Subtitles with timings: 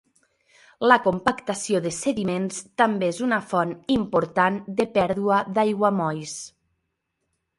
[0.91, 6.37] La compactació de sediments també és una font important de pèrdua d'aiguamolls.